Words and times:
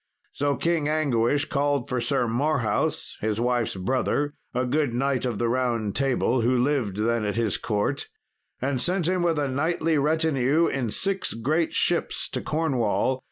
So 0.31 0.55
King 0.55 0.87
Anguish 0.89 1.45
called 1.45 1.87
for 1.87 2.01
Sir 2.01 2.25
Marhaus, 2.27 3.17
his 3.21 3.39
wife's 3.39 3.75
brother, 3.75 4.33
a 4.51 4.65
good 4.65 4.95
knight 4.95 5.25
of 5.25 5.37
the 5.37 5.47
Round 5.47 5.95
Table, 5.95 6.41
who 6.41 6.57
lived 6.57 6.97
then 6.97 7.23
at 7.23 7.35
his 7.35 7.59
court, 7.59 8.07
and 8.59 8.81
sent 8.81 9.07
him 9.07 9.21
with 9.21 9.37
a 9.37 9.47
knightly 9.47 9.99
retinue 9.99 10.65
in 10.65 10.89
six 10.89 11.35
great 11.35 11.73
ships 11.73 12.27
to 12.29 12.41
Cornwall. 12.41 13.19